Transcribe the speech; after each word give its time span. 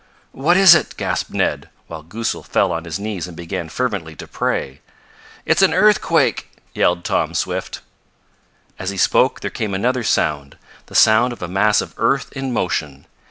"What 0.31 0.57
is 0.57 0.73
it?" 0.73 0.97
gasped 0.97 1.29
Ned, 1.29 1.69
while 1.85 2.01
Goosal 2.01 2.41
fell 2.41 2.71
on 2.71 2.85
his 2.85 2.97
knees 2.97 3.27
and 3.27 3.37
began 3.37 3.69
fervently 3.69 4.15
to 4.15 4.27
pray. 4.27 4.81
"It's 5.45 5.61
an 5.61 5.75
earthquake!" 5.75 6.47
yelled 6.73 7.03
Tom 7.03 7.35
Swift. 7.35 7.81
As 8.79 8.89
he 8.89 8.97
spoke 8.97 9.41
there 9.41 9.51
came 9.51 9.75
another 9.75 10.03
sound 10.03 10.57
the 10.87 10.95
sound 10.95 11.33
of 11.33 11.43
a 11.43 11.47
mass 11.47 11.81
of 11.81 11.93
earth 11.99 12.31
in 12.31 12.51
motion. 12.51 13.05